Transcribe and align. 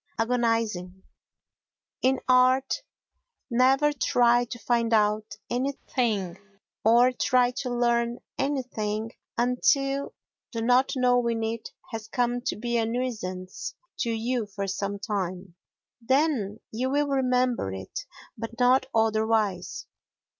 Agonising 0.17 1.03
In 2.01 2.21
art, 2.27 2.81
never 3.51 3.93
try 3.93 4.45
to 4.45 4.57
find 4.57 4.93
out 4.93 5.35
anything, 5.47 6.39
or 6.83 7.11
try 7.11 7.51
to 7.57 7.69
learn 7.69 8.17
anything 8.35 9.11
until 9.37 10.15
the 10.53 10.61
not 10.63 10.93
knowing 10.95 11.43
it 11.43 11.69
has 11.91 12.07
come 12.07 12.41
to 12.47 12.55
be 12.55 12.77
a 12.77 12.85
nuisance 12.87 13.75
to 13.99 14.09
you 14.09 14.47
for 14.47 14.65
some 14.65 14.97
time. 14.97 15.53
Then 16.01 16.61
you 16.71 16.89
will 16.89 17.05
remember 17.07 17.71
it, 17.71 18.07
but 18.35 18.59
not 18.59 18.87
otherwise. 18.95 19.85